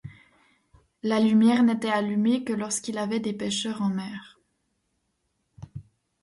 [1.03, 4.39] La lumière n'était allumée que lorsqu'il y avait des pêcheurs en mer.